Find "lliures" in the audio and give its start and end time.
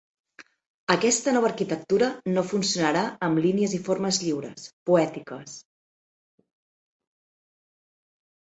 4.25-4.65